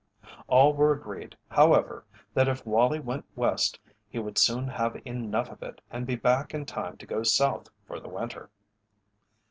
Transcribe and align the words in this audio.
All 0.47 0.73
were 0.73 0.91
agreed, 0.93 1.37
however, 1.51 2.05
that 2.33 2.47
if 2.47 2.65
Wallie 2.65 2.99
went 2.99 3.23
West 3.35 3.79
he 4.09 4.17
would 4.17 4.39
soon 4.39 4.67
have 4.67 4.99
enough 5.05 5.51
of 5.51 5.61
it 5.61 5.79
and 5.91 6.07
be 6.07 6.15
back 6.15 6.55
in 6.55 6.65
time 6.65 6.97
to 6.97 7.05
go 7.05 7.21
South 7.21 7.69
for 7.85 7.99
the 7.99 8.09
winter. 8.09 8.49